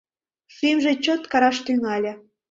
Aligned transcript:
Шӱмжӧ 0.55 0.93
чот 1.03 1.21
кыраш 1.31 1.57
тӱҥале. 1.65 2.13